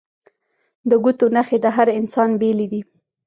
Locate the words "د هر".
1.61-1.87